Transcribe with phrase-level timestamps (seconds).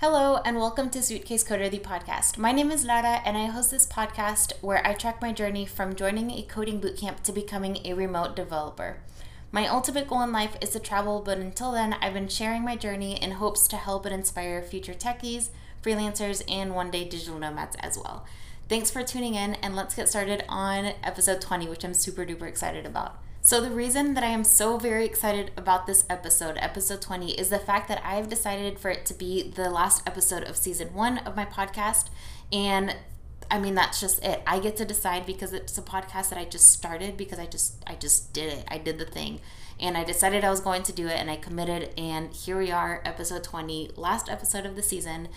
[0.00, 2.38] Hello, and welcome to Suitcase Coder, the podcast.
[2.38, 5.94] My name is Lara, and I host this podcast where I track my journey from
[5.94, 8.96] joining a coding bootcamp to becoming a remote developer.
[9.52, 12.76] My ultimate goal in life is to travel, but until then, I've been sharing my
[12.76, 15.50] journey in hopes to help and inspire future techies,
[15.82, 18.24] freelancers, and one day digital nomads as well.
[18.70, 22.48] Thanks for tuning in, and let's get started on episode 20, which I'm super duper
[22.48, 23.18] excited about.
[23.42, 27.48] So, the reason that I am so very excited about this episode, episode 20, is
[27.48, 30.92] the fact that I have decided for it to be the last episode of season
[30.92, 32.08] one of my podcast.
[32.52, 32.94] And
[33.50, 34.42] I mean that's just it.
[34.46, 37.82] I get to decide because it's a podcast that I just started because I just
[37.86, 38.64] I just did it.
[38.68, 39.40] I did the thing.
[39.80, 42.70] And I decided I was going to do it and I committed and here we
[42.70, 45.28] are, episode 20, last episode of the season.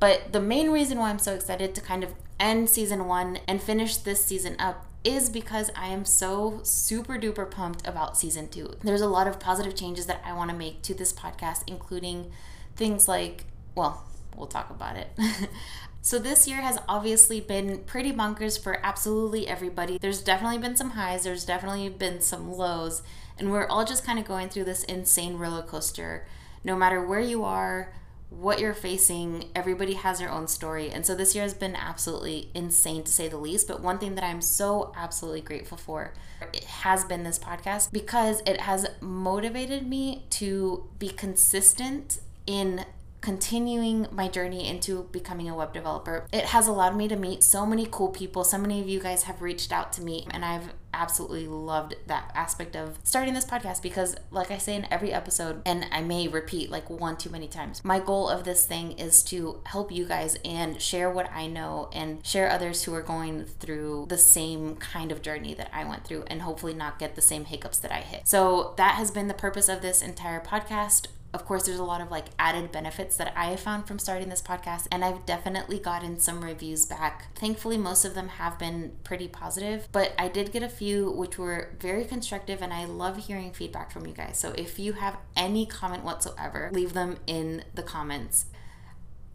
[0.00, 3.62] But the main reason why I'm so excited to kind of end season 1 and
[3.62, 8.74] finish this season up is because I am so super duper pumped about season two.
[8.82, 12.30] There's a lot of positive changes that I want to make to this podcast, including
[12.76, 13.44] things like,
[13.74, 14.04] well,
[14.36, 15.08] we'll talk about it.
[16.02, 19.96] so, this year has obviously been pretty bonkers for absolutely everybody.
[19.98, 23.02] There's definitely been some highs, there's definitely been some lows,
[23.38, 26.26] and we're all just kind of going through this insane roller coaster.
[26.62, 27.94] No matter where you are,
[28.30, 30.88] what you're facing, everybody has their own story.
[30.90, 33.66] And so this year has been absolutely insane to say the least.
[33.66, 36.14] But one thing that I'm so absolutely grateful for
[36.54, 42.84] it has been this podcast because it has motivated me to be consistent in
[43.20, 46.26] continuing my journey into becoming a web developer.
[46.32, 48.44] It has allowed me to meet so many cool people.
[48.44, 52.30] So many of you guys have reached out to me, and I've absolutely loved that
[52.34, 56.28] aspect of starting this podcast because, like I say in every episode, and I may
[56.28, 60.04] repeat like one too many times, my goal of this thing is to help you
[60.04, 64.76] guys and share what I know and share others who are going through the same
[64.76, 67.92] kind of journey that I went through and hopefully not get the same hiccups that
[67.92, 68.26] I hit.
[68.26, 72.00] So, that has been the purpose of this entire podcast of course, there's a lot
[72.00, 75.78] of like added benefits that I have found from starting this podcast, and I've definitely
[75.78, 77.34] gotten some reviews back.
[77.36, 81.38] Thankfully, most of them have been pretty positive, but I did get a few which
[81.38, 84.38] were very constructive, and I love hearing feedback from you guys.
[84.38, 88.46] So if you have any comment whatsoever, leave them in the comments.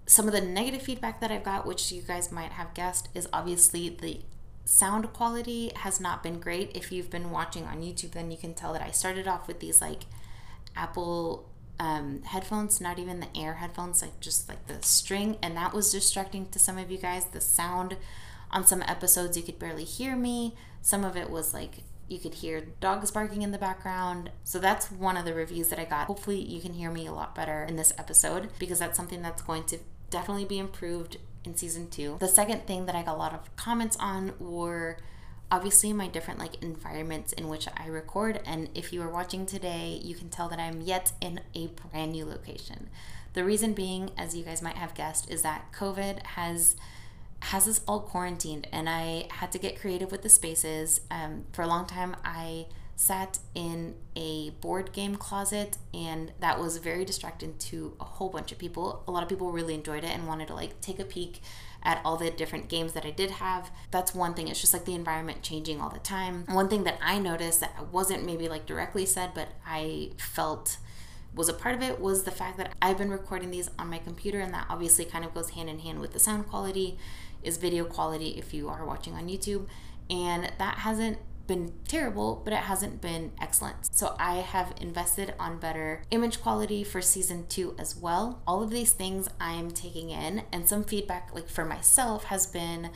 [0.06, 3.28] Some of the negative feedback that I've got, which you guys might have guessed, is
[3.32, 4.20] obviously the
[4.66, 6.76] sound quality has not been great.
[6.76, 9.62] If you've been watching on YouTube, then you can tell that I started off with
[9.62, 10.04] these like
[10.76, 15.74] Apple um, headphones, not even the air headphones, like just like the string, and that
[15.74, 17.26] was distracting to some of you guys.
[17.26, 17.98] The sound
[18.52, 20.56] on some episodes, you could barely hear me.
[20.82, 24.30] Some of it was like you could hear dogs barking in the background.
[24.44, 26.08] So that's one of the reviews that I got.
[26.08, 29.42] Hopefully, you can hear me a lot better in this episode because that's something that's
[29.42, 32.18] going to definitely be improved in season two.
[32.20, 34.98] The second thing that I got a lot of comments on were
[35.52, 40.00] obviously my different like environments in which I record and if you are watching today
[40.04, 42.90] you can tell that I'm yet in a brand new location.
[43.34, 46.76] The reason being as you guys might have guessed is that COVID has
[47.42, 51.02] has us all quarantined and I had to get creative with the spaces.
[51.12, 56.78] Um, for a long time I sat in a board game closet and that was
[56.78, 59.04] very distracting to a whole bunch of people.
[59.08, 61.42] A lot of people really enjoyed it and wanted to like take a peek
[61.86, 63.70] at all the different games that I did have.
[63.92, 64.48] That's one thing.
[64.48, 66.46] It's just like the environment changing all the time.
[66.48, 70.78] One thing that I noticed that wasn't maybe like directly said, but I felt
[71.34, 74.00] was a part of it was the fact that I've been recording these on my
[74.00, 76.98] computer, and that obviously kind of goes hand in hand with the sound quality,
[77.44, 79.68] is video quality if you are watching on YouTube.
[80.10, 81.18] And that hasn't
[81.48, 83.96] been terrible, but it hasn't been excellent.
[83.96, 88.42] So I have invested on better image quality for season two as well.
[88.48, 92.92] All of these things I'm taking in, and some feedback, like for myself, has been.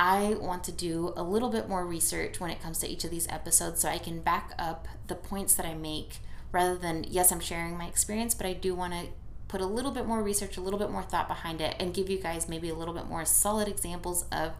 [0.00, 3.10] I want to do a little bit more research when it comes to each of
[3.10, 6.18] these episodes so I can back up the points that I make
[6.52, 9.08] rather than, yes, I'm sharing my experience, but I do want to
[9.48, 12.08] put a little bit more research, a little bit more thought behind it, and give
[12.08, 14.52] you guys maybe a little bit more solid examples of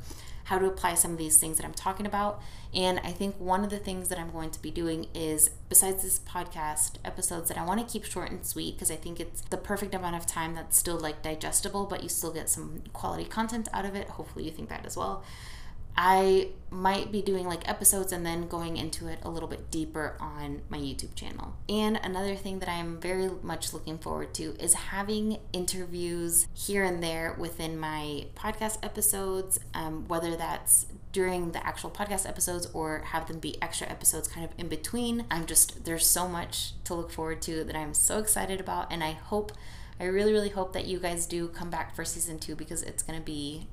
[0.49, 2.41] how to apply some of these things that I'm talking about.
[2.75, 6.03] And I think one of the things that I'm going to be doing is, besides
[6.03, 9.43] this podcast episodes, that I want to keep short and sweet because I think it's
[9.43, 13.27] the perfect amount of time that's still like digestible, but you still get some quality
[13.27, 14.09] content out of it.
[14.09, 15.23] Hopefully, you think that as well.
[16.01, 20.17] I might be doing like episodes and then going into it a little bit deeper
[20.21, 21.57] on my YouTube channel.
[21.69, 27.03] And another thing that I'm very much looking forward to is having interviews here and
[27.03, 33.27] there within my podcast episodes, um, whether that's during the actual podcast episodes or have
[33.27, 35.25] them be extra episodes kind of in between.
[35.33, 38.93] I'm just, there's so much to look forward to that I'm so excited about.
[38.93, 39.51] And I hope,
[39.99, 43.03] I really, really hope that you guys do come back for season two because it's
[43.03, 43.67] going to be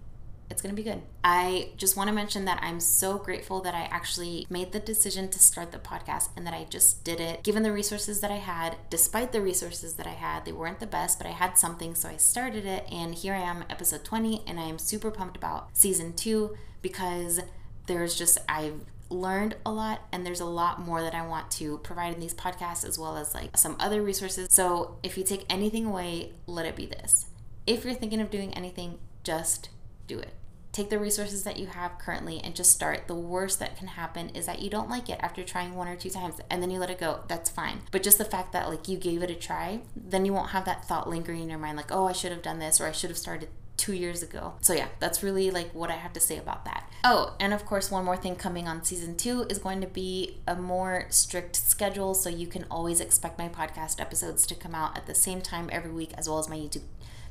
[0.50, 1.02] it's going to be good.
[1.24, 5.30] I just want to mention that I'm so grateful that I actually made the decision
[5.30, 8.38] to start the podcast and that I just did it given the resources that I
[8.38, 8.78] had.
[8.90, 12.10] Despite the resources that I had, they weren't the best, but I had something, so
[12.10, 12.86] I started it.
[12.92, 17.42] And here I am, episode 20, and I am super pumped about season two because
[17.88, 21.78] there's just, I've learned a lot and there's a lot more that I want to
[21.80, 24.48] provide in these podcasts as well as like some other resources.
[24.52, 27.28] So if you take anything away, let it be this.
[27.68, 29.70] If you're thinking of doing anything, just
[30.08, 30.34] do it.
[30.72, 33.08] Take the resources that you have currently and just start.
[33.08, 35.96] The worst that can happen is that you don't like it after trying one or
[35.96, 37.22] two times and then you let it go.
[37.30, 37.80] That's fine.
[37.92, 40.66] But just the fact that like you gave it a try, then you won't have
[40.66, 42.92] that thought lingering in your mind like, "Oh, I should have done this or I
[42.92, 43.48] should have started
[43.86, 44.54] two years ago.
[44.62, 46.90] So yeah, that's really like what I have to say about that.
[47.04, 50.40] Oh, and of course, one more thing coming on season two is going to be
[50.48, 54.98] a more strict schedule, so you can always expect my podcast episodes to come out
[54.98, 56.82] at the same time every week, as well as my YouTube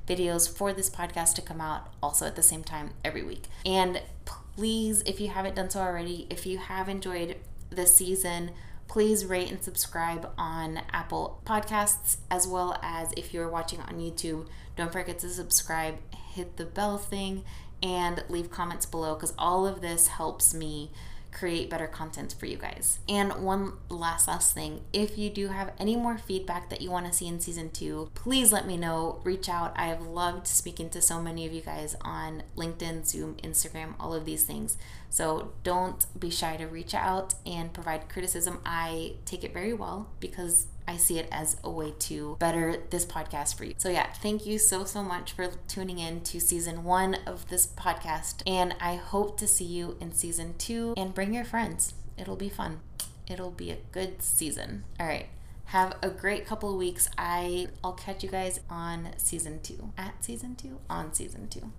[0.06, 3.46] videos for this podcast to come out also at the same time every week.
[3.66, 7.36] And please, if you haven't done so already, if you have enjoyed
[7.70, 8.52] this season,
[8.88, 14.46] please rate and subscribe on Apple Podcasts, as well as if you're watching on YouTube,
[14.76, 15.96] don't forget to subscribe,
[16.32, 17.44] hit the bell thing,
[17.82, 20.90] and leave comments below because all of this helps me
[21.34, 23.00] create better content for you guys.
[23.08, 27.06] And one last last thing, if you do have any more feedback that you want
[27.06, 29.20] to see in season 2, please let me know.
[29.24, 29.74] Reach out.
[29.76, 34.14] I have loved speaking to so many of you guys on LinkedIn, Zoom, Instagram, all
[34.14, 34.78] of these things.
[35.10, 38.60] So don't be shy to reach out and provide criticism.
[38.64, 43.06] I take it very well because I see it as a way to better this
[43.06, 43.74] podcast for you.
[43.78, 47.66] So, yeah, thank you so, so much for tuning in to season one of this
[47.66, 48.42] podcast.
[48.46, 51.94] And I hope to see you in season two and bring your friends.
[52.16, 52.80] It'll be fun.
[53.26, 54.84] It'll be a good season.
[55.00, 55.26] All right.
[55.66, 57.08] Have a great couple of weeks.
[57.16, 59.92] I I'll catch you guys on season 2.
[59.96, 61.72] At season 2 on season 2.